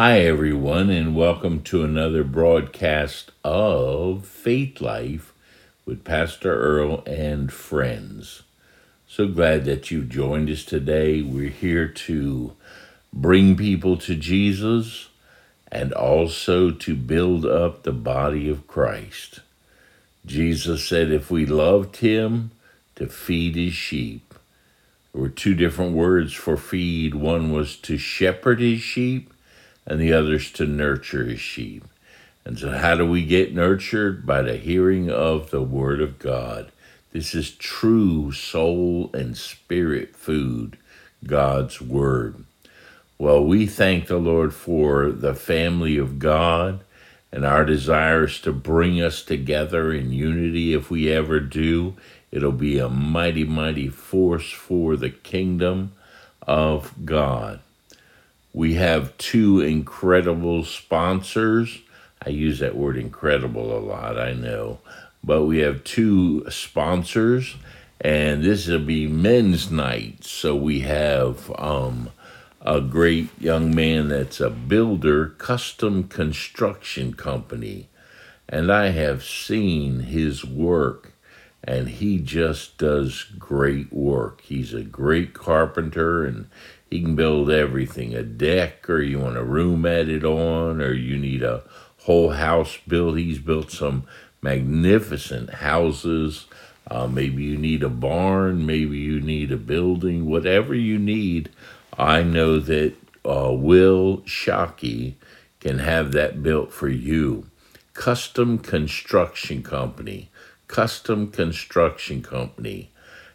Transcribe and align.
Hi, 0.00 0.20
everyone, 0.20 0.90
and 0.90 1.16
welcome 1.16 1.60
to 1.62 1.82
another 1.82 2.22
broadcast 2.22 3.32
of 3.42 4.24
Faith 4.24 4.80
Life 4.80 5.34
with 5.84 6.04
Pastor 6.04 6.54
Earl 6.56 7.02
and 7.04 7.52
friends. 7.52 8.44
So 9.08 9.26
glad 9.26 9.64
that 9.64 9.90
you 9.90 10.04
joined 10.04 10.50
us 10.50 10.64
today. 10.64 11.20
We're 11.22 11.48
here 11.48 11.88
to 11.88 12.52
bring 13.12 13.56
people 13.56 13.96
to 13.96 14.14
Jesus 14.14 15.08
and 15.66 15.92
also 15.92 16.70
to 16.70 16.94
build 16.94 17.44
up 17.44 17.82
the 17.82 17.90
body 17.90 18.48
of 18.48 18.68
Christ. 18.68 19.40
Jesus 20.24 20.86
said 20.86 21.10
if 21.10 21.28
we 21.28 21.44
loved 21.44 21.96
him, 21.96 22.52
to 22.94 23.08
feed 23.08 23.56
his 23.56 23.72
sheep. 23.72 24.32
There 25.12 25.22
were 25.22 25.28
two 25.28 25.56
different 25.56 25.96
words 25.96 26.34
for 26.34 26.56
feed. 26.56 27.16
One 27.16 27.50
was 27.50 27.74
to 27.78 27.98
shepherd 27.98 28.60
his 28.60 28.80
sheep, 28.80 29.32
and 29.88 29.98
the 29.98 30.12
other's 30.12 30.52
to 30.52 30.66
nurture 30.66 31.24
his 31.24 31.40
sheep. 31.40 31.82
And 32.44 32.58
so, 32.58 32.70
how 32.70 32.94
do 32.94 33.06
we 33.06 33.24
get 33.24 33.54
nurtured? 33.54 34.24
By 34.24 34.42
the 34.42 34.56
hearing 34.56 35.10
of 35.10 35.50
the 35.50 35.62
Word 35.62 36.00
of 36.00 36.18
God. 36.18 36.70
This 37.10 37.34
is 37.34 37.50
true 37.50 38.30
soul 38.32 39.10
and 39.14 39.36
spirit 39.36 40.14
food, 40.14 40.78
God's 41.26 41.80
Word. 41.80 42.44
Well, 43.18 43.44
we 43.44 43.66
thank 43.66 44.06
the 44.06 44.18
Lord 44.18 44.54
for 44.54 45.10
the 45.10 45.34
family 45.34 45.96
of 45.96 46.18
God 46.18 46.84
and 47.32 47.44
our 47.44 47.64
desires 47.64 48.40
to 48.42 48.52
bring 48.52 49.02
us 49.02 49.22
together 49.22 49.92
in 49.92 50.12
unity. 50.12 50.74
If 50.74 50.90
we 50.90 51.10
ever 51.10 51.40
do, 51.40 51.96
it'll 52.30 52.52
be 52.52 52.78
a 52.78 52.88
mighty, 52.88 53.44
mighty 53.44 53.88
force 53.88 54.50
for 54.50 54.96
the 54.96 55.10
kingdom 55.10 55.92
of 56.42 56.94
God. 57.04 57.60
We 58.52 58.74
have 58.74 59.16
two 59.18 59.60
incredible 59.60 60.64
sponsors. 60.64 61.80
I 62.24 62.30
use 62.30 62.58
that 62.58 62.76
word 62.76 62.96
incredible 62.96 63.76
a 63.76 63.80
lot, 63.80 64.18
I 64.18 64.32
know. 64.32 64.78
But 65.22 65.44
we 65.44 65.58
have 65.58 65.84
two 65.84 66.48
sponsors, 66.50 67.56
and 68.00 68.42
this 68.42 68.66
will 68.66 68.78
be 68.78 69.06
men's 69.06 69.70
night. 69.70 70.24
So 70.24 70.56
we 70.56 70.80
have 70.80 71.52
um, 71.58 72.10
a 72.62 72.80
great 72.80 73.28
young 73.40 73.74
man 73.74 74.08
that's 74.08 74.40
a 74.40 74.50
builder, 74.50 75.28
custom 75.38 76.04
construction 76.04 77.14
company. 77.14 77.88
And 78.48 78.72
I 78.72 78.90
have 78.90 79.24
seen 79.24 80.00
his 80.00 80.44
work, 80.44 81.12
and 81.62 81.88
he 81.88 82.18
just 82.18 82.78
does 82.78 83.24
great 83.38 83.92
work. 83.92 84.40
He's 84.40 84.72
a 84.72 84.82
great 84.82 85.34
carpenter, 85.34 86.24
and 86.24 86.48
he 86.90 87.02
can 87.02 87.16
build 87.16 87.50
everything 87.50 88.14
a 88.14 88.22
deck, 88.22 88.88
or 88.88 89.00
you 89.00 89.18
want 89.20 89.36
a 89.36 89.44
room 89.44 89.84
added 89.84 90.24
on, 90.24 90.80
or 90.80 90.92
you 90.92 91.18
need 91.18 91.42
a 91.42 91.62
whole 91.98 92.30
house 92.30 92.78
built. 92.86 93.18
He's 93.18 93.38
built 93.38 93.70
some 93.70 94.04
magnificent 94.40 95.50
houses. 95.54 96.46
Uh, 96.90 97.06
maybe 97.06 97.42
you 97.42 97.58
need 97.58 97.82
a 97.82 97.88
barn, 97.90 98.64
maybe 98.64 98.96
you 98.96 99.20
need 99.20 99.52
a 99.52 99.58
building, 99.58 100.24
whatever 100.24 100.74
you 100.74 100.98
need. 100.98 101.50
I 101.98 102.22
know 102.22 102.58
that 102.60 102.94
uh, 103.24 103.52
Will 103.52 104.18
Shockey 104.18 105.14
can 105.60 105.80
have 105.80 106.12
that 106.12 106.42
built 106.42 106.72
for 106.72 106.88
you. 106.88 107.50
Custom 107.92 108.58
Construction 108.58 109.62
Company. 109.62 110.30
Custom 110.66 111.30
Construction 111.30 112.22
Company. 112.22 112.90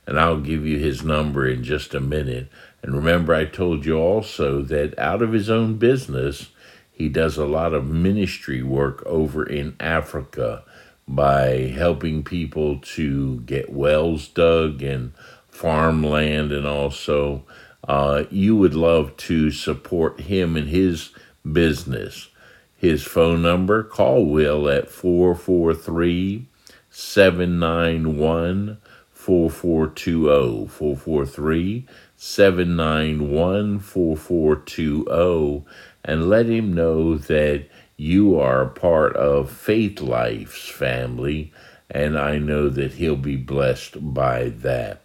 And 0.08 0.20
I'll 0.20 0.40
give 0.40 0.66
you 0.66 0.80
his 0.80 1.04
number 1.04 1.48
in 1.48 1.64
just 1.64 1.94
a 1.94 2.00
minute. 2.00 2.50
And 2.84 2.94
remember, 2.94 3.34
I 3.34 3.46
told 3.46 3.86
you 3.86 3.98
also 3.98 4.62
that 4.64 4.98
out 5.00 5.22
of 5.22 5.32
his 5.32 5.50
own 5.50 5.78
business, 5.78 6.52
he 6.92 7.08
does 7.10 7.38
a 7.38 7.46
lot 7.46 7.74
of 7.74 7.88
ministry 7.88 8.62
work 8.62 9.02
over 9.06 9.44
in 9.44 9.76
Africa 9.80 10.64
by 11.08 11.72
helping 11.76 12.24
people 12.24 12.80
to 12.80 13.40
get 13.42 13.72
wells 13.72 14.28
dug 14.28 14.84
and 14.84 15.14
farmland, 15.50 16.52
and 16.52 16.68
also 16.68 17.44
uh, 17.88 18.26
you 18.30 18.56
would 18.56 18.76
love 18.76 19.16
to 19.18 19.50
support 19.50 20.22
him 20.22 20.58
in 20.58 20.68
his 20.68 21.12
business. 21.50 22.30
His 22.76 23.04
phone 23.04 23.42
number, 23.42 23.84
call 23.84 24.26
Will 24.26 24.70
at 24.70 24.90
443 24.90 26.48
791 26.90 28.78
4420. 29.24 30.68
443 30.68 31.88
791 32.18 33.80
4420 33.80 35.66
and 36.04 36.30
let 36.30 36.48
him 36.48 36.74
know 36.74 37.18
that 37.18 37.66
you 37.96 38.38
are 38.38 38.64
a 38.64 38.70
part 38.70 39.16
of 39.16 39.50
Faith 39.50 40.02
Life's 40.02 40.68
family, 40.68 41.54
and 41.90 42.18
I 42.18 42.38
know 42.38 42.68
that 42.68 42.94
he'll 42.94 43.16
be 43.16 43.38
blessed 43.38 44.14
by 44.14 44.50
that. 44.50 45.02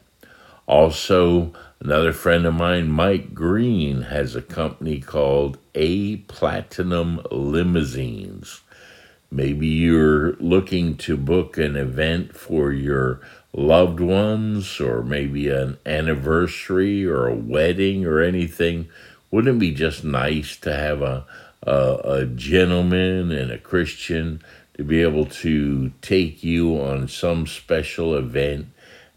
Also, 0.67 1.53
another 1.81 2.13
friend 2.13 2.45
of 2.45 2.55
mine, 2.55 2.89
Mike 2.89 3.33
Green, 3.35 4.03
has 4.03 4.35
a 4.35 4.43
company 4.43 5.01
called 5.01 5.59
A 5.77 6.17
Platinum 6.17 7.21
Limousines. 7.31 8.63
Maybe 9.31 9.67
you're 9.67 10.33
looking 10.37 10.97
to 10.99 11.17
book 11.17 11.59
an 11.59 11.77
event 11.77 12.35
for 12.35 12.73
your 12.73 13.21
loved 13.59 14.01
ones, 14.01 14.81
or 14.81 15.03
maybe 15.03 15.49
an 15.49 15.79
anniversary 15.85 17.05
or 17.05 17.27
a 17.27 17.35
wedding 17.35 18.07
or 18.07 18.21
anything 18.21 18.89
wouldn't 19.31 19.57
it 19.57 19.61
be 19.61 19.73
just 19.73 20.05
nice 20.05 20.57
to 20.57 20.75
have 20.75 21.03
a, 21.03 21.27
a, 21.63 22.01
a 22.05 22.27
gentleman 22.27 23.31
and 23.31 23.51
a 23.51 23.59
Christian 23.59 24.43
to 24.77 24.85
be 24.85 25.03
able 25.03 25.27
to 25.27 25.93
take 26.01 26.43
you 26.43 26.81
on 26.81 27.09
some 27.09 27.47
special 27.47 28.15
event? 28.15 28.69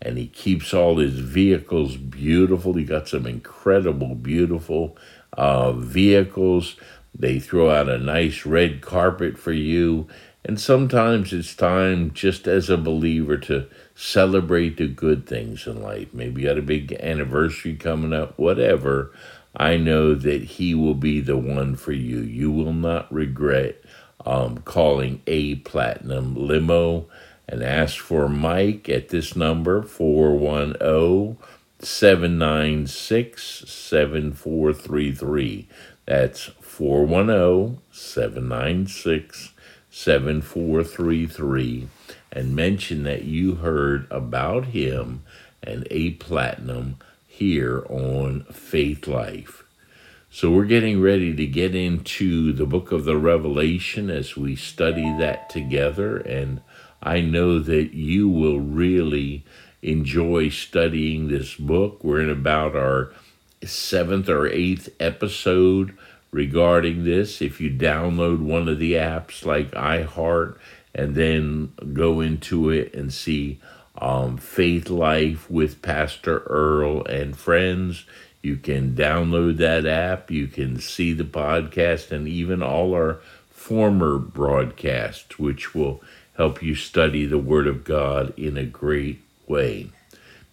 And 0.02 0.18
he 0.18 0.28
keeps 0.28 0.74
all 0.74 0.98
his 0.98 1.20
vehicles 1.20 1.96
beautiful. 1.96 2.74
He 2.74 2.84
got 2.84 3.08
some 3.08 3.26
incredible, 3.26 4.16
beautiful 4.16 4.98
uh, 5.34 5.74
vehicles. 5.74 6.76
They 7.18 7.40
throw 7.40 7.70
out 7.70 7.88
a 7.88 8.00
nice 8.00 8.46
red 8.46 8.82
carpet 8.82 9.38
for 9.38 9.54
you. 9.54 10.08
And 10.44 10.60
sometimes 10.60 11.32
it's 11.32 11.56
time, 11.56 12.12
just 12.14 12.48
as 12.48 12.70
a 12.70 12.78
believer, 12.78 13.38
to 13.38 13.68
celebrate 14.02 14.78
the 14.78 14.88
good 14.88 15.28
things 15.28 15.68
in 15.68 15.80
life. 15.80 16.12
Maybe 16.12 16.42
you 16.42 16.48
got 16.48 16.58
a 16.58 16.64
big 16.64 16.92
anniversary 16.94 17.76
coming 17.76 18.14
up, 18.14 18.40
whatever. 18.40 19.12
I 19.56 19.78
know 19.78 20.16
that 20.16 20.44
He 20.44 20.74
will 20.74 20.96
be 20.96 21.22
the 21.22 21.38
one 21.38 21.76
for 21.76 21.92
you. 21.92 22.22
You 22.22 22.52
will 22.52 22.74
not 22.74 23.14
regret 23.14 23.80
um, 24.26 24.58
calling 24.60 25.22
A 25.28 25.56
Platinum 25.56 26.34
Limo 26.36 27.08
and 27.48 27.62
ask 27.62 27.98
for 27.98 28.28
Mike 28.28 28.90
at 28.90 29.10
this 29.10 29.36
number 29.36 29.84
410 29.84 31.38
796 31.80 33.66
7433. 33.68 35.68
That's 36.08 36.46
410 36.62 37.78
796 37.92 39.52
7433 39.92 41.88
and 42.32 42.56
mention 42.56 43.04
that 43.04 43.24
you 43.24 43.56
heard 43.56 44.08
about 44.10 44.68
him 44.68 45.24
and 45.64 45.88
A 45.92 46.12
Platinum 46.12 46.98
here 47.28 47.84
on 47.90 48.44
Faith 48.52 49.08
Life. 49.08 49.64
So, 50.30 50.50
we're 50.50 50.66
getting 50.66 51.02
ready 51.02 51.36
to 51.36 51.46
get 51.46 51.76
into 51.76 52.54
the 52.54 52.66
book 52.66 52.94
of 52.94 53.04
the 53.04 53.18
Revelation 53.18 54.10
as 54.10 54.38
we 54.38 54.56
study 54.56 55.14
that 55.20 55.50
together. 55.50 56.18
And 56.18 56.62
I 57.04 57.20
know 57.20 57.60
that 57.60 57.94
you 57.94 58.30
will 58.30 58.62
really 58.62 59.44
enjoy 59.82 60.50
studying 60.50 61.28
this 61.28 61.56
book. 61.56 62.04
We're 62.04 62.22
in 62.22 62.30
about 62.30 62.76
our 62.76 63.12
seventh 63.64 64.30
or 64.30 64.48
eighth 64.48 64.90
episode 65.00 65.98
regarding 66.32 67.04
this. 67.04 67.42
If 67.42 67.60
you 67.60 67.70
download 67.70 68.40
one 68.40 68.68
of 68.70 68.80
the 68.80 68.94
apps 68.94 69.46
like 69.46 69.72
iHeart 69.72 70.58
and 70.94 71.16
then 71.16 71.74
go 71.94 72.20
into 72.20 72.70
it 72.70 72.94
and 72.94 73.14
see 73.14 73.60
um, 73.98 74.38
Faith 74.38 74.90
Life 74.90 75.50
with 75.50 75.82
Pastor 75.82 76.40
Earl 76.40 77.06
and 77.06 77.38
friends. 77.38 78.06
You 78.42 78.58
can 78.58 78.96
download 78.96 79.58
that 79.58 79.86
app. 79.86 80.32
You 80.32 80.48
can 80.48 80.80
see 80.80 81.14
the 81.14 81.24
podcast 81.24 82.12
and 82.12 82.28
even 82.28 82.64
all 82.64 82.94
our 82.94 83.20
former 83.50 84.18
broadcasts, 84.18 85.38
which 85.38 85.76
will 85.76 86.02
help 86.36 86.64
you 86.64 86.74
study 86.74 87.26
the 87.26 87.38
Word 87.38 87.68
of 87.68 87.84
God 87.84 88.34
in 88.38 88.58
a 88.58 88.66
great 88.66 89.22
way. 89.48 89.90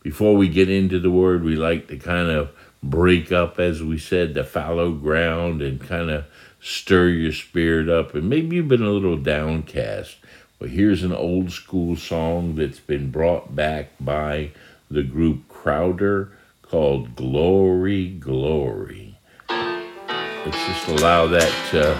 Before 0.02 0.36
we 0.36 0.48
get 0.48 0.68
into 0.68 0.98
the 0.98 1.10
Word, 1.10 1.42
we 1.42 1.56
like 1.56 1.88
to 1.88 1.96
kind 1.96 2.30
of 2.30 2.50
break 2.82 3.32
up, 3.32 3.58
as 3.58 3.82
we 3.82 3.98
said, 3.98 4.34
the 4.34 4.44
fallow 4.44 4.92
ground 4.92 5.62
and 5.62 5.80
kind 5.80 6.10
of 6.10 6.26
stir 6.68 7.08
your 7.08 7.32
spirit 7.32 7.88
up. 7.88 8.14
And 8.14 8.28
maybe 8.28 8.56
you've 8.56 8.68
been 8.68 8.82
a 8.82 8.90
little 8.90 9.16
downcast. 9.16 10.18
Well, 10.60 10.68
here's 10.68 11.02
an 11.02 11.14
old 11.14 11.50
school 11.50 11.96
song 11.96 12.56
that's 12.56 12.80
been 12.80 13.10
brought 13.10 13.56
back 13.56 13.92
by 13.98 14.50
the 14.90 15.02
group 15.02 15.48
Crowder 15.48 16.32
called 16.62 17.16
Glory, 17.16 18.08
Glory. 18.08 19.18
Let's 19.48 20.66
just 20.66 20.88
allow 20.88 21.26
that 21.28 21.52
to 21.70 21.94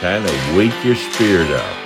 kind 0.00 0.24
of 0.24 0.56
wake 0.56 0.84
your 0.84 0.96
spirit 0.96 1.50
up. 1.50 1.81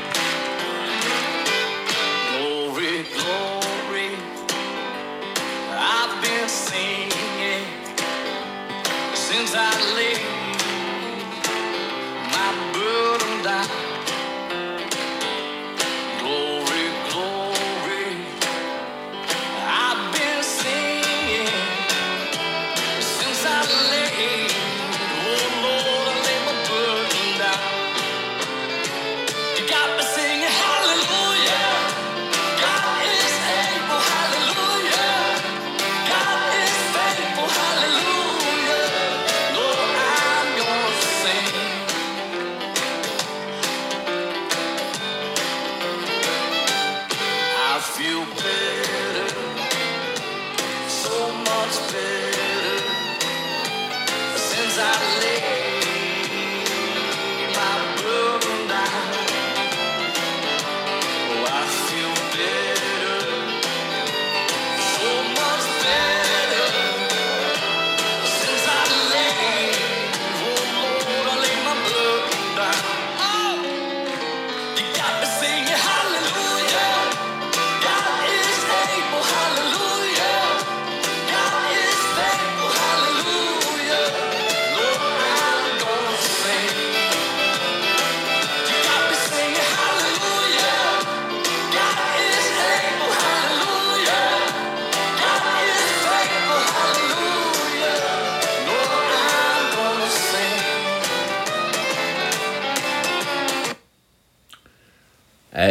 Since 54.77 54.99
I 54.99 55.19
laid 55.21 55.56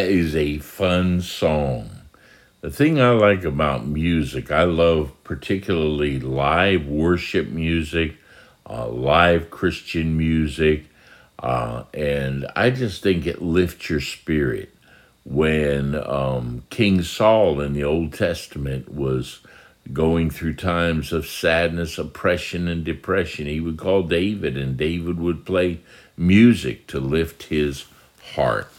That 0.06 0.12
is 0.12 0.36
a 0.36 0.60
fun 0.60 1.20
song. 1.22 1.90
The 2.62 2.70
thing 2.70 3.02
I 3.02 3.10
like 3.10 3.44
about 3.44 3.88
music, 3.88 4.52
I 4.52 4.66
love 4.66 5.12
particularly 5.24 6.20
live 6.20 6.86
worship 6.86 7.48
music, 7.48 8.18
uh, 8.70 8.88
live 8.88 9.50
Christian 9.50 10.16
music, 10.16 10.86
uh, 11.40 11.86
and 11.92 12.46
I 12.56 12.70
just 12.70 13.02
think 13.02 13.26
it 13.26 13.42
lifts 13.42 13.90
your 13.90 14.00
spirit. 14.00 14.70
When 15.24 15.96
um, 15.96 16.62
King 16.70 17.02
Saul 17.02 17.60
in 17.60 17.74
the 17.74 17.84
Old 17.84 18.14
Testament 18.14 18.94
was 18.94 19.40
going 19.92 20.30
through 20.30 20.58
times 20.58 21.12
of 21.14 21.26
sadness, 21.26 21.98
oppression, 21.98 22.68
and 22.68 22.84
depression, 22.84 23.48
he 23.48 23.60
would 23.60 23.78
call 23.78 24.04
David, 24.04 24.56
and 24.56 24.78
David 24.78 25.18
would 25.20 25.48
play 25.48 25.80
music 26.16 26.86
to 26.90 27.00
lift 27.00 27.44
his 27.46 27.86
heart. 28.36 28.70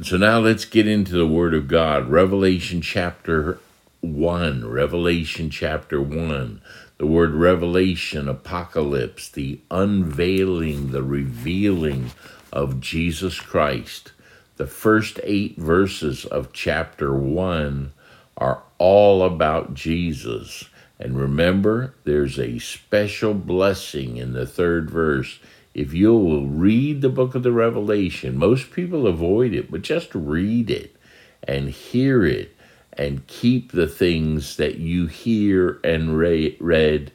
So 0.00 0.16
now 0.16 0.38
let's 0.38 0.64
get 0.64 0.86
into 0.86 1.12
the 1.12 1.26
Word 1.26 1.54
of 1.54 1.66
God. 1.66 2.08
Revelation 2.08 2.80
chapter 2.80 3.58
1. 4.00 4.64
Revelation 4.64 5.50
chapter 5.50 6.00
1. 6.00 6.60
The 6.98 7.06
word 7.06 7.34
revelation, 7.34 8.28
apocalypse, 8.28 9.28
the 9.28 9.60
unveiling, 9.72 10.92
the 10.92 11.02
revealing 11.02 12.12
of 12.52 12.80
Jesus 12.80 13.40
Christ. 13.40 14.12
The 14.56 14.68
first 14.68 15.18
eight 15.24 15.56
verses 15.56 16.24
of 16.24 16.52
chapter 16.52 17.12
1 17.12 17.92
are 18.36 18.62
all 18.78 19.24
about 19.24 19.74
Jesus. 19.74 20.64
And 21.00 21.18
remember, 21.18 21.94
there's 22.04 22.38
a 22.38 22.60
special 22.60 23.34
blessing 23.34 24.16
in 24.16 24.32
the 24.32 24.46
third 24.46 24.90
verse. 24.90 25.40
If 25.78 25.94
you 25.94 26.12
will 26.12 26.48
read 26.48 27.02
the 27.02 27.08
book 27.08 27.36
of 27.36 27.44
the 27.44 27.52
Revelation, 27.52 28.36
most 28.36 28.72
people 28.72 29.06
avoid 29.06 29.54
it, 29.54 29.70
but 29.70 29.82
just 29.82 30.12
read 30.12 30.70
it 30.70 30.96
and 31.44 31.70
hear 31.70 32.24
it 32.24 32.56
and 32.94 33.24
keep 33.28 33.70
the 33.70 33.86
things 33.86 34.56
that 34.56 34.78
you 34.78 35.06
hear 35.06 35.78
and 35.84 36.18
re- 36.18 36.56
read 36.58 37.12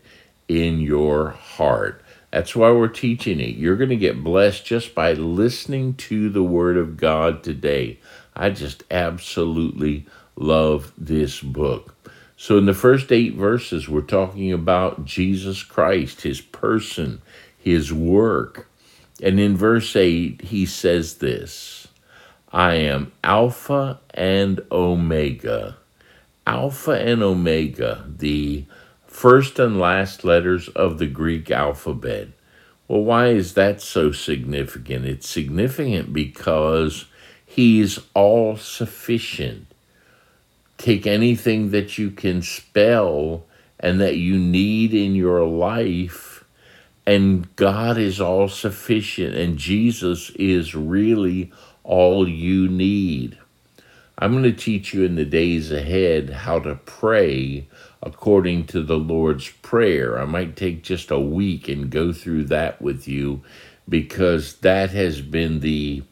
in 0.48 0.80
your 0.80 1.32
heart. 1.32 2.02
That's 2.32 2.56
why 2.56 2.72
we're 2.72 2.88
teaching 2.88 3.42
it. 3.42 3.58
You're 3.58 3.76
going 3.76 3.90
to 3.90 3.98
get 3.98 4.24
blessed 4.24 4.64
just 4.66 4.96
by 4.96 5.12
listening 5.12 5.96
to 5.96 6.30
the 6.30 6.42
Word 6.42 6.78
of 6.78 6.96
God 6.96 7.44
today. 7.44 8.00
I 8.34 8.50
just 8.50 8.86
absolutely 8.90 10.06
love 10.38 10.94
this 10.98 11.42
book. 11.42 11.96
So, 12.38 12.58
in 12.58 12.66
the 12.66 12.74
first 12.74 13.12
eight 13.12 13.36
verses, 13.36 13.90
we're 13.90 14.02
talking 14.02 14.54
about 14.54 15.04
Jesus 15.04 15.64
Christ, 15.64 16.22
his 16.22 16.40
person, 16.40 17.22
his 17.64 17.94
work. 17.94 18.70
And 19.22 19.40
in 19.40 19.56
verse 19.56 19.96
8, 19.96 20.42
he 20.42 20.66
says 20.66 21.16
this 21.16 21.88
I 22.52 22.76
am 22.76 23.12
Alpha 23.24 24.00
and 24.14 24.60
Omega. 24.72 25.78
Alpha 26.46 26.92
and 26.92 27.24
Omega, 27.24 28.06
the 28.08 28.66
first 29.08 29.60
and 29.60 29.80
last 29.80 30.26
letters 30.26 30.68
of 30.70 30.98
the 31.00 31.08
Greek 31.08 31.50
alphabet. 31.50 32.28
Well, 32.88 33.04
why 33.04 33.28
is 33.28 33.54
that 33.54 33.82
so 33.82 34.12
significant? 34.12 35.06
It's 35.06 35.30
significant 35.30 36.12
because 36.12 37.06
he's 37.46 37.98
all 38.14 38.58
sufficient. 38.58 39.68
Take 40.78 41.08
anything 41.08 41.72
that 41.72 41.98
you 41.98 42.12
can 42.12 42.42
spell 42.42 43.46
and 43.80 44.02
that 44.02 44.18
you 44.18 44.38
need 44.38 44.94
in 44.94 45.16
your 45.16 45.46
life, 45.46 46.33
and 47.06 47.54
God 47.56 47.98
is 47.98 48.22
all 48.22 48.48
sufficient, 48.48 49.36
and 49.36 49.58
Jesus 49.58 50.30
is 50.32 50.76
really 50.76 51.52
all 51.84 52.28
you 52.28 52.68
need. 52.68 53.38
I'm 54.18 54.32
going 54.32 54.44
to 54.44 54.54
teach 54.54 54.94
you 54.94 55.04
in 55.04 55.16
the 55.16 55.26
days 55.26 55.72
ahead 55.72 56.30
how 56.30 56.60
to 56.60 56.76
pray 56.76 57.68
according 58.02 58.68
to 58.68 58.82
the 58.82 58.98
Lord's 58.98 59.50
Prayer. 59.50 60.20
I 60.20 60.26
might 60.26 60.56
take 60.56 60.84
just 60.84 61.12
a 61.12 61.20
week 61.20 61.68
and 61.68 61.90
go 61.90 62.14
through 62.14 62.46
that 62.46 62.82
with 62.82 63.08
you 63.08 63.42
because 63.90 64.58
that 64.58 64.92
has 64.92 65.22
been 65.22 65.60
the 65.60 66.04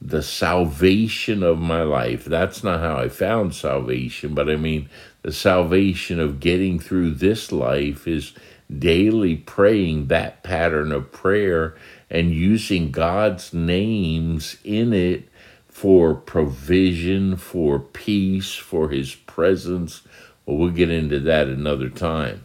the 0.00 0.22
salvation 0.22 1.42
of 1.42 1.58
my 1.58 1.82
life. 1.82 2.26
That's 2.26 2.62
not 2.62 2.80
how 2.80 2.96
I 2.98 3.08
found 3.08 3.54
salvation, 3.54 4.34
but 4.34 4.50
I 4.50 4.56
mean 4.56 4.90
the 5.22 5.32
salvation 5.32 6.20
of 6.20 6.40
getting 6.40 6.78
through 6.78 7.12
this 7.12 7.50
life 7.50 8.06
is 8.06 8.34
daily 8.78 9.36
praying 9.36 10.06
that 10.06 10.42
pattern 10.42 10.92
of 10.92 11.12
prayer 11.12 11.76
and 12.10 12.32
using 12.32 12.90
God's 12.90 13.52
names 13.52 14.56
in 14.64 14.92
it 14.92 15.28
for 15.68 16.14
provision, 16.14 17.36
for 17.36 17.78
peace, 17.78 18.54
for 18.54 18.90
his 18.90 19.14
presence. 19.14 20.02
Well, 20.46 20.56
we'll 20.56 20.70
get 20.70 20.90
into 20.90 21.20
that 21.20 21.48
another 21.48 21.90
time. 21.90 22.42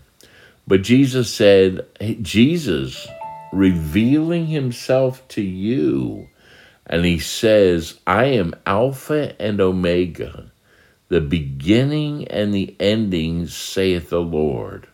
But 0.68 0.82
Jesus 0.84 1.34
said, 1.34 1.88
Jesus 2.22 3.08
revealing 3.54 4.48
himself 4.48 5.28
to 5.30 5.42
you, 5.42 6.30
and 6.86 7.06
he 7.06 7.20
says, 7.20 8.00
I 8.06 8.26
am 8.26 8.54
Alpha 8.66 9.40
and 9.42 9.62
Omega, 9.62 10.52
the 11.08 11.22
beginning 11.22 12.28
and 12.28 12.54
the 12.54 12.76
ending, 12.80 13.48
saith 13.48 14.10
the 14.10 14.22
Lord, 14.22 14.88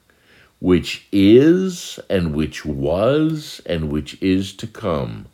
which 0.65 1.05
is, 1.11 1.99
and 2.09 2.33
which 2.33 2.65
was, 2.65 3.61
and 3.67 3.87
which 3.91 4.19
is 4.19 4.51
to 4.51 4.65
come. 4.65 5.27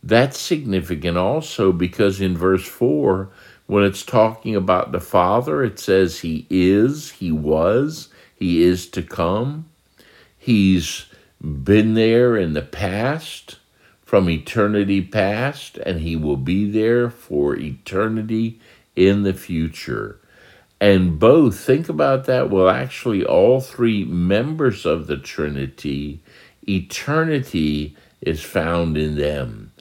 That's 0.00 0.38
significant 0.38 1.18
also 1.18 1.72
because 1.72 2.20
in 2.20 2.36
verse 2.36 2.64
4, 2.64 3.28
when 3.66 3.82
it's 3.82 4.04
talking 4.04 4.54
about 4.54 4.92
the 4.92 5.00
Father, 5.00 5.64
it 5.64 5.80
says 5.80 6.20
He 6.20 6.46
is, 6.48 7.10
He 7.10 7.32
was, 7.32 8.10
He 8.36 8.62
is 8.62 8.86
to 8.90 9.02
come. 9.02 9.68
He's 10.38 11.06
been 11.42 11.94
there 11.94 12.36
in 12.36 12.52
the 12.52 12.62
past, 12.62 13.58
from 14.04 14.30
eternity 14.30 15.02
past, 15.02 15.78
and 15.78 16.02
he 16.02 16.14
will 16.14 16.36
be 16.36 16.70
there 16.70 17.10
for 17.10 17.56
eternity 17.56 18.60
in 18.94 19.24
the 19.24 19.34
future. 19.34 20.20
And 20.80 21.18
both, 21.18 21.58
think 21.58 21.88
about 21.88 22.26
that, 22.26 22.50
well, 22.50 22.68
actually, 22.68 23.24
all 23.24 23.60
three 23.60 24.04
members 24.04 24.84
of 24.84 25.06
the 25.06 25.16
Trinity, 25.16 26.20
eternity 26.68 27.96
is 28.20 28.42
found 28.42 28.98
in 28.98 29.16
them. 29.16 29.72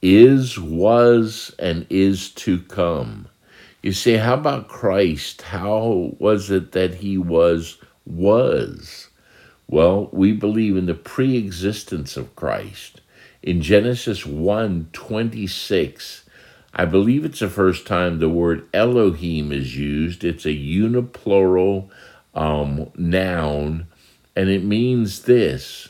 Is, 0.00 0.58
was, 0.58 1.54
and 1.58 1.86
is 1.90 2.30
to 2.30 2.60
come. 2.60 3.28
You 3.82 3.92
say, 3.92 4.16
how 4.16 4.34
about 4.34 4.68
Christ? 4.68 5.42
How 5.42 6.14
was 6.18 6.50
it 6.50 6.72
that 6.72 6.94
he 6.94 7.18
was, 7.18 7.78
was? 8.06 9.08
Well, 9.66 10.08
we 10.12 10.32
believe 10.32 10.76
in 10.76 10.86
the 10.86 10.94
pre 10.94 11.36
existence 11.36 12.16
of 12.16 12.34
Christ. 12.34 13.02
In 13.42 13.60
Genesis 13.60 14.24
1 14.24 14.88
26, 14.92 16.24
I 16.78 16.84
believe 16.84 17.24
it's 17.24 17.40
the 17.40 17.50
first 17.50 17.88
time 17.88 18.20
the 18.20 18.28
word 18.28 18.68
Elohim 18.72 19.50
is 19.50 19.76
used. 19.76 20.22
It's 20.22 20.46
a 20.46 20.50
uniplural 20.50 21.90
um, 22.36 22.92
noun, 22.96 23.88
and 24.36 24.48
it 24.48 24.62
means 24.62 25.22
this 25.22 25.88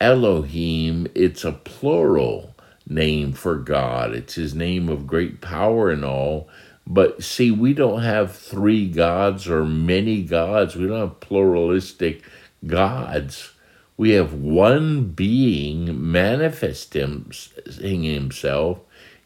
Elohim, 0.00 1.06
it's 1.14 1.44
a 1.44 1.52
plural 1.52 2.54
name 2.88 3.34
for 3.34 3.56
God. 3.56 4.14
It's 4.14 4.36
his 4.36 4.54
name 4.54 4.88
of 4.88 5.06
great 5.06 5.42
power 5.42 5.90
and 5.90 6.06
all. 6.06 6.48
But 6.86 7.22
see, 7.22 7.50
we 7.50 7.74
don't 7.74 8.02
have 8.02 8.34
three 8.34 8.88
gods 8.88 9.46
or 9.46 9.66
many 9.66 10.22
gods. 10.22 10.74
We 10.74 10.86
don't 10.86 11.00
have 11.00 11.20
pluralistic 11.20 12.22
gods. 12.66 13.52
We 13.98 14.12
have 14.12 14.32
one 14.32 15.10
being 15.10 16.10
manifesting 16.10 17.34
himself 17.78 18.80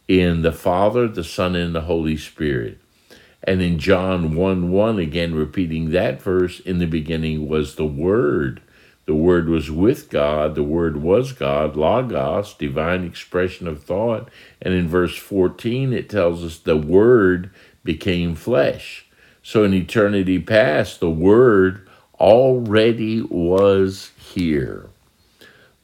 in 0.09 0.43
the 0.43 0.53
Father, 0.53 1.09
the 1.09 1.25
Son, 1.25 1.57
and 1.57 1.75
the 1.75 1.83
Holy 1.83 2.17
Spirit. 2.17 2.79
And 3.43 3.61
in 3.61 3.79
John 3.79 4.35
1 4.35 4.71
1, 4.71 4.99
again 4.99 5.35
repeating 5.35 5.91
that 5.91 6.21
verse, 6.21 6.61
in 6.61 6.79
the 6.79 6.87
beginning 6.87 7.49
was 7.49 7.75
the 7.75 7.87
Word. 7.87 8.63
The 9.07 9.15
Word 9.15 9.51
was 9.51 9.71
with 9.71 10.09
God, 10.09 10.55
the 10.55 10.63
Word 10.63 11.03
was 11.03 11.33
God, 11.33 11.77
Logos, 11.77 12.55
divine 12.55 13.05
expression 13.05 13.69
of 13.69 13.85
thought. 13.85 14.31
And 14.63 14.73
in 14.73 14.89
verse 14.89 15.17
14, 15.17 15.93
it 15.93 16.09
tells 16.09 16.43
us 16.43 16.59
the 16.59 16.77
Word 16.77 17.51
became 17.85 18.35
flesh. 18.35 19.05
So 19.43 19.63
in 19.63 19.75
eternity 19.75 20.39
past, 20.39 21.01
the 21.01 21.11
Word 21.11 21.87
already 22.19 23.21
was 23.21 24.11
here. 24.17 24.89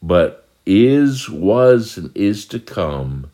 But 0.02 0.48
is, 0.64 1.28
was, 1.28 1.98
and 1.98 2.16
is 2.16 2.46
to 2.46 2.58
come 2.58 3.30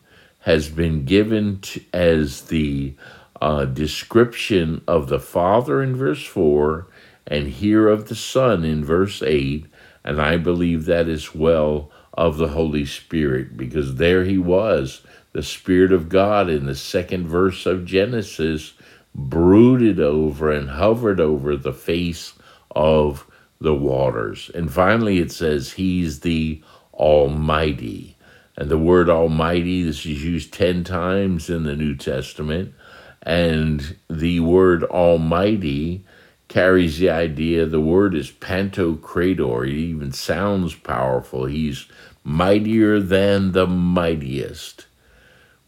has 0.47 0.69
been 0.69 1.03
given 1.03 1.59
to, 1.59 1.81
as 1.91 2.43
the 2.43 2.95
uh, 3.41 3.65
description 3.65 4.81
of 4.87 5.09
the 5.09 5.19
Father 5.19 5.83
in 5.83 5.93
verse 5.93 6.23
4 6.25 6.87
and 7.27 7.49
here 7.49 7.89
of 7.89 8.07
the 8.07 8.15
Son 8.15 8.63
in 8.63 8.85
verse 8.85 9.21
8. 9.21 9.65
And 10.05 10.21
I 10.21 10.37
believe 10.37 10.85
that 10.85 11.09
as 11.09 11.35
well 11.35 11.91
of 12.13 12.37
the 12.37 12.47
Holy 12.47 12.85
Spirit, 12.85 13.57
because 13.57 13.95
there 13.95 14.23
he 14.23 14.37
was, 14.37 15.01
the 15.33 15.43
Spirit 15.43 15.91
of 15.91 16.07
God 16.07 16.49
in 16.49 16.65
the 16.65 16.75
second 16.75 17.27
verse 17.27 17.65
of 17.65 17.83
Genesis, 17.83 18.71
brooded 19.13 19.99
over 19.99 20.49
and 20.49 20.69
hovered 20.69 21.19
over 21.19 21.57
the 21.57 21.73
face 21.73 22.31
of 22.71 23.29
the 23.59 23.75
waters. 23.75 24.49
And 24.55 24.71
finally, 24.71 25.19
it 25.19 25.33
says, 25.33 25.73
He's 25.73 26.21
the 26.21 26.63
Almighty. 26.93 28.16
And 28.57 28.69
the 28.69 28.77
word 28.77 29.07
Almighty, 29.07 29.83
this 29.83 30.05
is 30.05 30.23
used 30.23 30.51
10 30.51 30.83
times 30.83 31.49
in 31.49 31.63
the 31.63 31.75
New 31.75 31.95
Testament. 31.95 32.73
And 33.21 33.97
the 34.09 34.39
word 34.39 34.83
Almighty 34.83 36.03
carries 36.47 36.97
the 36.97 37.09
idea 37.09 37.65
the 37.65 37.79
word 37.79 38.15
is 38.15 38.31
pantocrator. 38.31 39.67
It 39.67 39.75
even 39.75 40.11
sounds 40.11 40.73
powerful. 40.73 41.45
He's 41.45 41.87
mightier 42.23 42.99
than 42.99 43.51
the 43.51 43.67
mightiest. 43.67 44.87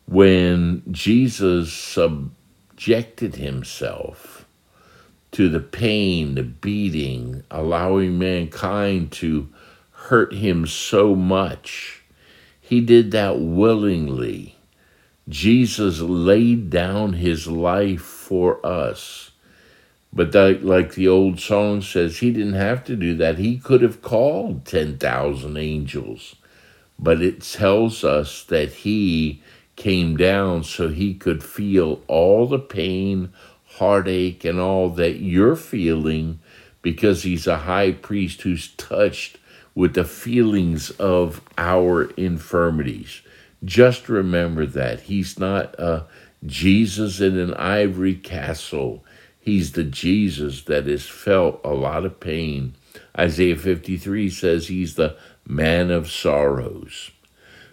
When 0.08 0.82
Jesus 0.90 1.72
subjected 1.72 3.36
himself 3.36 4.48
to 5.32 5.48
the 5.48 5.60
pain, 5.60 6.34
the 6.34 6.44
beating, 6.44 7.44
allowing 7.52 8.18
mankind 8.18 9.12
to 9.12 9.50
hurt 9.92 10.34
him 10.34 10.66
so 10.66 11.14
much 11.14 11.99
he 12.70 12.82
did 12.82 13.10
that 13.10 13.40
willingly. 13.40 14.56
Jesus 15.28 16.02
laid 16.02 16.70
down 16.70 17.14
his 17.14 17.48
life 17.48 18.04
for 18.04 18.64
us. 18.64 19.32
But 20.14 20.34
that, 20.34 20.64
like 20.64 20.94
the 20.94 21.08
old 21.08 21.40
song 21.40 21.82
says, 21.82 22.20
he 22.20 22.30
didn't 22.30 22.54
have 22.54 22.84
to 22.84 22.96
do 22.96 23.16
that. 23.16 23.40
He 23.40 23.58
could 23.58 23.82
have 23.82 24.04
called 24.04 24.66
10,000 24.66 25.58
angels. 25.58 26.36
But 27.00 27.24
it 27.24 27.42
tells 27.42 28.04
us 28.04 28.44
that 28.44 28.70
he 28.70 29.42
came 29.76 30.16
down 30.16 30.64
so 30.64 30.90
he 30.90 31.16
could 31.16 31.44
feel 31.44 32.04
all 32.06 32.46
the 32.46 32.60
pain, 32.60 33.34
heartache, 33.66 34.46
and 34.46 34.60
all 34.60 34.90
that 34.92 35.16
you're 35.16 35.56
feeling 35.56 36.38
because 36.84 37.24
he's 37.24 37.48
a 37.48 37.58
high 37.58 37.94
priest 37.94 38.44
who's 38.44 38.68
touched 38.76 39.39
with 39.80 39.94
the 39.94 40.04
feelings 40.04 40.90
of 41.00 41.40
our 41.58 42.12
infirmities. 42.18 43.22
Just 43.64 44.10
remember 44.10 44.66
that. 44.66 45.00
He's 45.00 45.40
not 45.40 45.74
a 45.80 46.06
Jesus 46.46 47.22
in 47.22 47.40
an 47.40 47.54
ivory 47.54 48.16
castle. 48.16 49.06
He's 49.40 49.72
the 49.72 49.86
Jesus 49.86 50.64
that 50.64 50.86
has 50.88 51.08
felt 51.08 51.62
a 51.64 51.70
lot 51.70 52.04
of 52.04 52.20
pain. 52.20 52.76
Isaiah 53.18 53.56
53 53.56 54.30
says 54.30 54.68
he's 54.68 54.96
the 54.96 55.16
man 55.48 55.92
of 55.92 56.12
sorrows. 56.12 57.12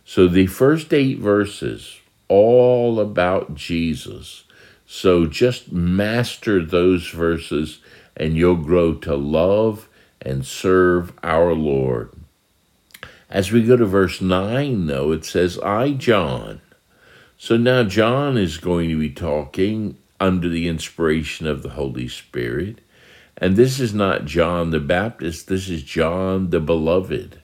So 0.05 0.29
the 0.29 0.47
first 0.47 0.95
eight 0.95 1.19
verses, 1.19 1.99
all 2.29 3.01
about 3.01 3.57
Jesus. 3.57 4.45
So 4.87 5.27
just 5.27 5.73
master 5.73 6.65
those 6.65 7.09
verses 7.09 7.81
and 8.17 8.37
you'll 8.37 8.55
grow 8.55 8.95
to 8.95 9.17
love 9.17 9.89
and 10.27 10.45
serve 10.45 11.13
our 11.23 11.55
Lord. 11.55 12.11
As 13.31 13.53
we 13.53 13.65
go 13.65 13.77
to 13.77 13.87
verse 13.87 14.21
9, 14.21 14.87
though, 14.87 15.13
it 15.13 15.25
says, 15.25 15.59
I, 15.61 15.93
John. 15.93 16.61
So 17.39 17.57
now 17.57 17.85
John 17.85 18.37
is 18.37 18.59
going 18.59 18.89
to 18.89 18.99
be 18.99 19.11
talking 19.11 19.97
under 20.19 20.49
the 20.49 20.69
inspiration 20.69 21.47
of 21.47 21.63
the 21.63 21.71
Holy 21.71 22.09
Spirit. 22.09 22.81
And 23.37 23.57
this 23.57 23.79
is 23.79 23.95
not 23.95 24.25
John 24.25 24.71
the 24.71 24.81
Baptist, 24.81 25.47
this 25.47 25.69
is 25.69 25.83
John 25.83 26.51
the 26.51 26.61
Beloved. 26.61 27.41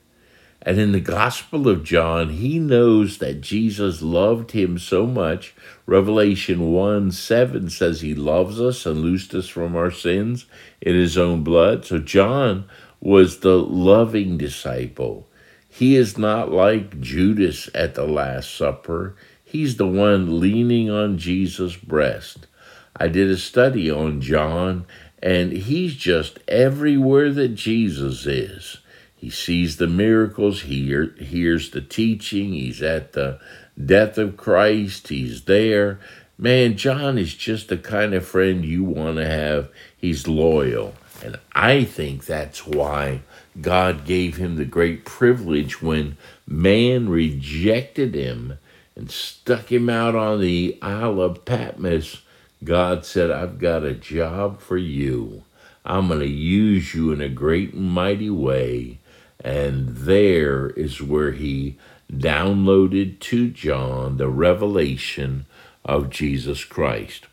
And 0.64 0.78
in 0.78 0.92
the 0.92 1.00
Gospel 1.00 1.68
of 1.68 1.82
John, 1.82 2.30
he 2.30 2.60
knows 2.60 3.18
that 3.18 3.40
Jesus 3.40 4.00
loved 4.00 4.52
him 4.52 4.78
so 4.78 5.06
much. 5.06 5.54
Revelation 5.86 6.70
1 6.70 7.10
7 7.10 7.68
says 7.68 8.00
he 8.00 8.14
loves 8.14 8.60
us 8.60 8.86
and 8.86 9.00
loosed 9.00 9.34
us 9.34 9.48
from 9.48 9.74
our 9.74 9.90
sins 9.90 10.46
in 10.80 10.94
his 10.94 11.18
own 11.18 11.42
blood. 11.42 11.84
So 11.84 11.98
John 11.98 12.66
was 13.00 13.40
the 13.40 13.58
loving 13.58 14.38
disciple. 14.38 15.26
He 15.68 15.96
is 15.96 16.16
not 16.16 16.52
like 16.52 17.00
Judas 17.00 17.68
at 17.74 17.96
the 17.96 18.06
Last 18.06 18.54
Supper. 18.54 19.16
He's 19.42 19.78
the 19.78 19.86
one 19.86 20.38
leaning 20.38 20.90
on 20.90 21.18
Jesus' 21.18 21.76
breast. 21.76 22.46
I 22.94 23.08
did 23.08 23.28
a 23.28 23.36
study 23.36 23.90
on 23.90 24.20
John, 24.20 24.86
and 25.20 25.50
he's 25.50 25.96
just 25.96 26.38
everywhere 26.46 27.32
that 27.32 27.56
Jesus 27.56 28.26
is. 28.26 28.78
He 29.22 29.30
sees 29.30 29.76
the 29.76 29.86
miracles, 29.86 30.62
he 30.62 30.86
hear, 30.86 31.14
hears 31.16 31.70
the 31.70 31.80
teaching, 31.80 32.54
he's 32.54 32.82
at 32.82 33.12
the 33.12 33.38
death 33.82 34.18
of 34.18 34.36
Christ, 34.36 35.06
he's 35.06 35.44
there. 35.44 36.00
Man, 36.36 36.76
John 36.76 37.16
is 37.18 37.32
just 37.32 37.68
the 37.68 37.76
kind 37.76 38.14
of 38.14 38.26
friend 38.26 38.64
you 38.64 38.82
want 38.82 39.18
to 39.18 39.24
have. 39.24 39.68
He's 39.96 40.26
loyal. 40.26 40.94
And 41.22 41.38
I 41.52 41.84
think 41.84 42.26
that's 42.26 42.66
why 42.66 43.20
God 43.60 44.04
gave 44.04 44.38
him 44.38 44.56
the 44.56 44.64
great 44.64 45.04
privilege 45.04 45.80
when 45.80 46.16
man 46.44 47.08
rejected 47.08 48.16
him 48.16 48.58
and 48.96 49.08
stuck 49.08 49.70
him 49.70 49.88
out 49.88 50.16
on 50.16 50.40
the 50.40 50.76
Isle 50.82 51.20
of 51.20 51.44
Patmos. 51.44 52.22
God 52.64 53.06
said, 53.06 53.30
I've 53.30 53.60
got 53.60 53.84
a 53.84 53.94
job 53.94 54.60
for 54.60 54.76
you. 54.76 55.44
I'm 55.84 56.08
going 56.08 56.18
to 56.18 56.26
use 56.26 56.92
you 56.92 57.12
in 57.12 57.20
a 57.20 57.28
great 57.28 57.72
and 57.72 57.88
mighty 57.88 58.28
way. 58.28 58.98
And 59.42 59.88
there 59.88 60.70
is 60.70 61.02
where 61.02 61.32
he 61.32 61.76
downloaded 62.12 63.18
to 63.20 63.50
John 63.50 64.16
the 64.16 64.28
revelation 64.28 65.46
of 65.84 66.10
Jesus 66.10 66.64
Christ. 66.64 67.26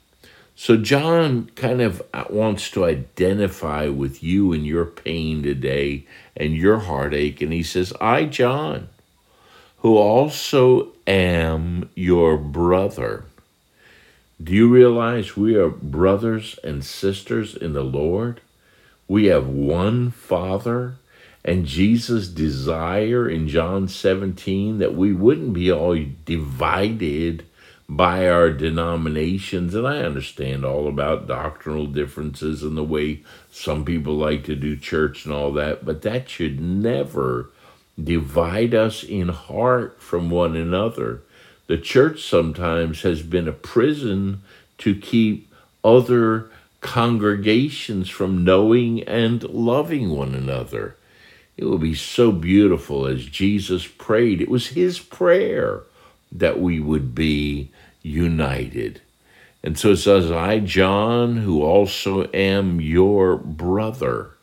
So 0.56 0.76
John 0.76 1.50
kind 1.56 1.82
of 1.82 2.02
wants 2.30 2.70
to 2.72 2.84
identify 2.84 3.88
with 3.88 4.22
you 4.22 4.52
and 4.52 4.66
your 4.66 4.86
pain 4.86 5.42
today 5.42 6.06
and 6.36 6.54
your 6.54 6.80
heartache. 6.80 7.42
And 7.42 7.54
he 7.54 7.64
says, 7.64 7.94
I, 8.02 8.26
John, 8.26 8.90
who 9.78 9.96
also 9.98 10.90
am 11.08 11.90
your 11.96 12.38
brother. 12.38 13.24
Do 14.42 14.54
you 14.54 14.68
realize 14.68 15.38
we 15.38 15.56
are 15.56 15.70
brothers 15.70 16.60
and 16.64 16.84
sisters 16.84 17.56
in 17.56 17.74
the 17.74 17.84
Lord? 17.84 18.42
We 19.08 19.26
have 19.26 19.48
one 19.48 20.12
Father. 20.12 20.96
And 21.44 21.66
Jesus' 21.66 22.28
desire 22.28 23.30
in 23.30 23.48
John 23.48 23.88
17 23.88 24.80
that 24.80 24.96
we 24.96 25.14
wouldn't 25.14 25.54
be 25.54 25.72
all 25.72 25.98
divided 26.26 27.46
by 27.88 28.30
our 28.30 28.52
denominations. 28.52 29.74
And 29.74 29.88
I 29.88 30.00
understand 30.00 30.64
all 30.64 30.88
about 30.88 31.28
doctrinal 31.28 31.88
differences 31.88 32.62
and 32.62 32.78
the 32.78 32.84
way 32.84 33.24
some 33.52 33.84
people 33.84 34.16
like 34.16 34.44
to 34.46 34.56
do 34.56 34.78
church 34.78 35.26
and 35.26 35.34
all 35.34 35.52
that, 35.54 35.86
but 35.86 36.04
that 36.04 36.30
should 36.30 36.60
never 36.60 37.50
divide 38.02 38.76
us 38.76 39.04
in 39.04 39.30
heart 39.30 40.02
from 40.02 40.30
one 40.30 40.56
another. 40.56 41.22
The 41.68 41.78
church 41.78 42.24
sometimes 42.24 43.02
has 43.02 43.22
been 43.22 43.48
a 43.48 43.54
prison 43.54 44.44
to 44.80 44.96
keep 44.96 45.52
other 45.84 46.50
congregations 46.82 48.10
from 48.10 48.44
knowing 48.44 49.04
and 49.04 49.44
loving 49.44 50.10
one 50.10 50.34
another. 50.36 50.96
It 51.60 51.66
will 51.66 51.78
be 51.78 51.94
so 51.94 52.32
beautiful 52.32 53.06
as 53.06 53.26
Jesus 53.26 53.86
prayed. 53.86 54.40
It 54.40 54.48
was 54.48 54.68
his 54.68 54.98
prayer 54.98 55.82
that 56.32 56.58
we 56.58 56.80
would 56.80 57.14
be 57.14 57.70
united. 58.02 59.02
And 59.62 59.78
so 59.78 59.92
it 59.92 59.98
says, 59.98 60.32
I, 60.32 60.60
John, 60.60 61.36
who 61.36 61.62
also 61.62 62.32
am 62.32 62.80
your 62.80 63.36
brother, 63.36 64.38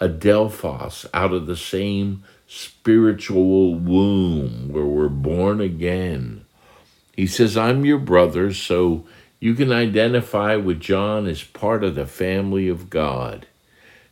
Adelphos, 0.00 1.04
out 1.12 1.34
of 1.34 1.44
the 1.44 1.56
same 1.58 2.24
spiritual 2.46 3.74
womb 3.74 4.70
where 4.72 4.86
we're 4.86 5.08
born 5.10 5.60
again. 5.60 6.46
He 7.14 7.26
says, 7.26 7.58
I'm 7.58 7.84
your 7.84 7.98
brother, 7.98 8.54
so 8.54 9.06
you 9.38 9.52
can 9.52 9.70
identify 9.70 10.56
with 10.56 10.80
John 10.80 11.26
as 11.26 11.42
part 11.42 11.84
of 11.84 11.94
the 11.94 12.06
family 12.06 12.68
of 12.68 12.88
God. 12.88 13.48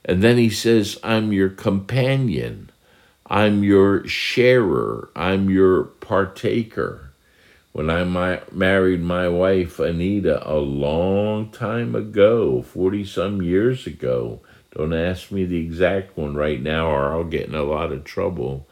And 0.04 0.22
then 0.22 0.36
he 0.36 0.50
says, 0.50 0.98
I'm 1.02 1.32
your 1.32 1.48
companion. 1.48 2.70
I'm 3.26 3.62
your 3.62 4.06
sharer. 4.06 5.10
I'm 5.14 5.48
your 5.48 5.84
partaker. 5.84 7.12
When 7.72 7.88
I 7.88 8.04
married 8.50 9.00
my 9.00 9.28
wife, 9.28 9.78
Anita, 9.78 10.46
a 10.46 10.58
long 10.58 11.50
time 11.50 11.94
ago, 11.94 12.60
40 12.60 13.04
some 13.06 13.40
years 13.40 13.86
ago, 13.86 14.40
don't 14.76 14.92
ask 14.92 15.30
me 15.30 15.44
the 15.44 15.58
exact 15.58 16.16
one 16.16 16.34
right 16.34 16.60
now 16.60 16.88
or 16.88 17.12
I'll 17.12 17.24
get 17.24 17.48
in 17.48 17.54
a 17.54 17.62
lot 17.62 17.92
of 17.92 18.04
trouble. 18.04 18.66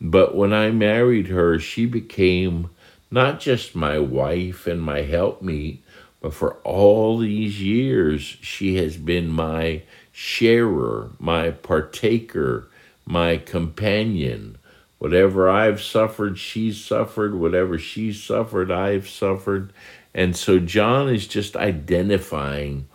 But 0.00 0.34
when 0.34 0.52
I 0.52 0.70
married 0.70 1.26
her, 1.28 1.58
she 1.58 1.84
became 1.84 2.70
not 3.10 3.40
just 3.40 3.74
my 3.74 3.98
wife 3.98 4.66
and 4.66 4.80
my 4.80 5.02
helpmeet, 5.02 5.82
but 6.20 6.34
for 6.34 6.54
all 6.64 7.18
these 7.18 7.62
years, 7.62 8.22
she 8.22 8.76
has 8.76 8.96
been 8.96 9.28
my 9.28 9.82
sharer, 10.18 11.10
my 11.18 11.50
partaker, 11.50 12.66
my 13.04 13.36
companion. 13.36 14.56
Whatever 14.96 15.46
I've 15.50 15.82
suffered, 15.82 16.38
she's 16.38 16.82
suffered. 16.82 17.34
Whatever 17.34 17.78
she's 17.78 18.22
suffered, 18.22 18.70
I've 18.70 19.06
suffered. 19.10 19.74
And 20.14 20.34
so 20.34 20.58
John 20.58 21.10
is 21.10 21.26
just 21.26 21.54
identifying 21.54 22.88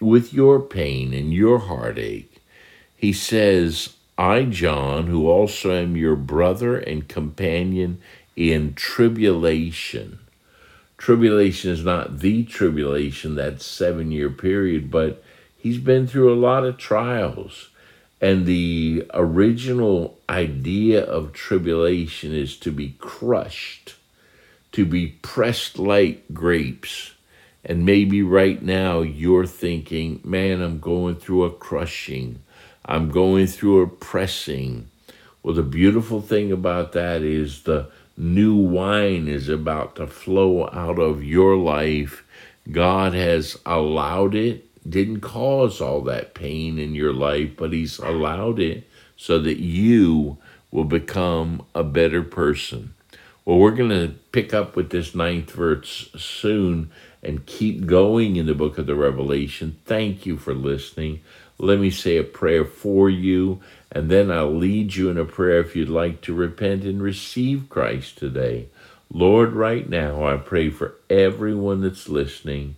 with 0.00 0.32
your 0.32 0.60
pain 0.60 1.12
and 1.12 1.30
your 1.30 1.58
heartache. 1.58 2.40
He 2.96 3.12
says, 3.12 3.94
I, 4.16 4.44
John, 4.44 5.08
who 5.08 5.28
also 5.28 5.74
am 5.74 5.94
your 5.94 6.16
brother 6.16 6.78
and 6.78 7.06
companion 7.06 8.00
in 8.34 8.72
tribulation. 8.72 10.20
Tribulation 10.96 11.70
is 11.70 11.84
not 11.84 12.20
the 12.20 12.44
tribulation, 12.44 13.34
that 13.34 13.60
seven 13.60 14.10
year 14.10 14.30
period, 14.30 14.90
but 14.90 15.22
he's 15.62 15.78
been 15.78 16.08
through 16.08 16.32
a 16.32 16.34
lot 16.34 16.64
of 16.64 16.76
trials. 16.76 17.68
And 18.20 18.46
the 18.46 19.06
original 19.14 20.18
idea 20.28 21.04
of 21.04 21.32
tribulation 21.32 22.34
is 22.34 22.56
to 22.58 22.70
be 22.70 22.96
crushed, 22.98 23.94
to 24.72 24.84
be 24.84 25.18
pressed 25.22 25.78
like 25.78 26.24
grapes. 26.32 27.14
And 27.64 27.84
maybe 27.84 28.22
right 28.22 28.60
now 28.60 29.00
you're 29.00 29.46
thinking, 29.46 30.20
man, 30.24 30.60
I'm 30.62 30.80
going 30.80 31.16
through 31.16 31.44
a 31.44 31.50
crushing, 31.50 32.42
I'm 32.84 33.10
going 33.10 33.46
through 33.46 33.82
a 33.82 33.86
pressing. 33.88 34.88
Well, 35.42 35.54
the 35.54 35.62
beautiful 35.62 36.20
thing 36.20 36.50
about 36.50 36.92
that 36.92 37.22
is 37.22 37.62
the 37.62 37.88
new 38.16 38.56
wine 38.56 39.28
is 39.28 39.48
about 39.48 39.96
to 39.96 40.06
flow 40.08 40.68
out 40.72 40.98
of 40.98 41.24
your 41.24 41.56
life. 41.56 42.24
God 42.70 43.14
has 43.14 43.58
allowed 43.64 44.34
it 44.34 44.71
didn't 44.88 45.20
cause 45.20 45.80
all 45.80 46.00
that 46.02 46.34
pain 46.34 46.78
in 46.78 46.94
your 46.94 47.12
life, 47.12 47.56
but 47.56 47.72
He's 47.72 47.98
allowed 47.98 48.58
it 48.58 48.88
so 49.16 49.38
that 49.38 49.58
you 49.58 50.38
will 50.70 50.84
become 50.84 51.64
a 51.74 51.84
better 51.84 52.22
person. 52.22 52.94
Well, 53.44 53.58
we're 53.58 53.72
going 53.72 53.90
to 53.90 54.14
pick 54.30 54.54
up 54.54 54.76
with 54.76 54.90
this 54.90 55.14
ninth 55.14 55.50
verse 55.50 56.10
soon 56.16 56.90
and 57.22 57.46
keep 57.46 57.86
going 57.86 58.36
in 58.36 58.46
the 58.46 58.54
book 58.54 58.78
of 58.78 58.86
the 58.86 58.94
Revelation. 58.94 59.78
Thank 59.84 60.26
you 60.26 60.36
for 60.36 60.54
listening. 60.54 61.20
Let 61.58 61.78
me 61.78 61.90
say 61.90 62.16
a 62.16 62.24
prayer 62.24 62.64
for 62.64 63.10
you, 63.10 63.60
and 63.90 64.10
then 64.10 64.30
I'll 64.30 64.54
lead 64.54 64.94
you 64.94 65.10
in 65.10 65.18
a 65.18 65.24
prayer 65.24 65.60
if 65.60 65.76
you'd 65.76 65.88
like 65.88 66.20
to 66.22 66.34
repent 66.34 66.84
and 66.84 67.02
receive 67.02 67.68
Christ 67.68 68.18
today. 68.18 68.68
Lord, 69.12 69.52
right 69.52 69.88
now, 69.88 70.24
I 70.24 70.36
pray 70.38 70.70
for 70.70 70.94
everyone 71.10 71.82
that's 71.82 72.08
listening 72.08 72.76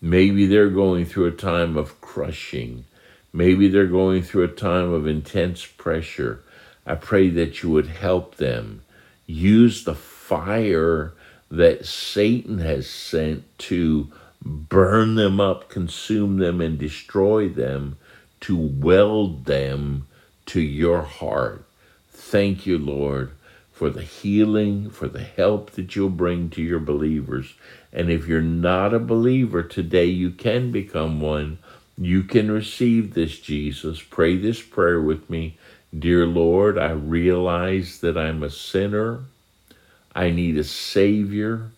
Maybe 0.00 0.46
they're 0.46 0.70
going 0.70 1.06
through 1.06 1.26
a 1.26 1.32
time 1.32 1.76
of 1.76 2.00
crushing. 2.00 2.84
Maybe 3.32 3.68
they're 3.68 3.86
going 3.86 4.22
through 4.22 4.44
a 4.44 4.48
time 4.48 4.92
of 4.92 5.06
intense 5.06 5.64
pressure. 5.66 6.42
I 6.86 6.94
pray 6.94 7.30
that 7.30 7.62
you 7.62 7.70
would 7.70 7.86
help 7.86 8.36
them 8.36 8.82
use 9.26 9.84
the 9.84 9.94
fire 9.94 11.14
that 11.50 11.86
Satan 11.86 12.58
has 12.58 12.88
sent 12.88 13.58
to 13.58 14.12
burn 14.42 15.14
them 15.14 15.40
up, 15.40 15.68
consume 15.68 16.38
them, 16.38 16.60
and 16.60 16.78
destroy 16.78 17.48
them, 17.48 17.96
to 18.40 18.56
weld 18.56 19.46
them 19.46 20.06
to 20.46 20.60
your 20.60 21.02
heart. 21.02 21.64
Thank 22.10 22.66
you, 22.66 22.78
Lord, 22.78 23.30
for 23.72 23.88
the 23.90 24.02
healing, 24.02 24.90
for 24.90 25.08
the 25.08 25.22
help 25.22 25.72
that 25.72 25.96
you'll 25.96 26.10
bring 26.10 26.50
to 26.50 26.62
your 26.62 26.80
believers. 26.80 27.54
And 27.94 28.10
if 28.10 28.26
you're 28.26 28.42
not 28.42 28.92
a 28.92 28.98
believer 28.98 29.62
today, 29.62 30.06
you 30.06 30.30
can 30.30 30.72
become 30.72 31.20
one. 31.20 31.58
You 31.96 32.24
can 32.24 32.50
receive 32.50 33.14
this 33.14 33.38
Jesus. 33.38 34.02
Pray 34.02 34.36
this 34.36 34.60
prayer 34.60 35.00
with 35.00 35.30
me. 35.30 35.56
Dear 35.96 36.26
Lord, 36.26 36.76
I 36.76 36.90
realize 36.90 38.00
that 38.00 38.18
I'm 38.18 38.42
a 38.42 38.50
sinner. 38.50 39.20
I 40.12 40.30
need 40.30 40.58
a 40.58 40.64
Savior. 40.64 41.70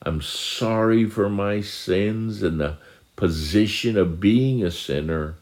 I'm 0.00 0.22
sorry 0.22 1.04
for 1.04 1.28
my 1.28 1.60
sins 1.60 2.42
and 2.42 2.58
the 2.58 2.78
position 3.16 3.98
of 3.98 4.20
being 4.20 4.64
a 4.64 4.70
sinner. 4.70 5.34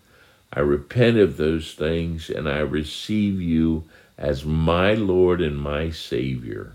I 0.53 0.61
repent 0.61 1.19
of 1.19 1.37
those 1.37 1.75
things 1.75 2.31
and 2.31 2.49
I 2.49 2.59
receive 2.59 3.41
you 3.41 3.85
as 4.19 4.45
my 4.45 4.95
Lord 4.95 5.41
and 5.41 5.57
my 5.57 5.91
Savior. 5.91 6.73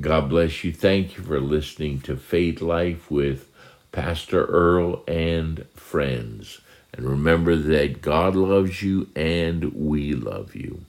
God 0.00 0.30
bless 0.30 0.64
you. 0.64 0.72
Thank 0.72 1.16
you 1.16 1.22
for 1.22 1.38
listening 1.38 2.00
to 2.02 2.16
Faith 2.16 2.62
Life 2.62 3.10
with 3.10 3.48
Pastor 3.92 4.46
Earl 4.46 5.04
and 5.06 5.66
friends. 5.74 6.60
And 6.94 7.06
remember 7.06 7.56
that 7.56 8.02
God 8.02 8.34
loves 8.34 8.82
you 8.82 9.08
and 9.14 9.72
we 9.74 10.14
love 10.14 10.54
you. 10.54 10.82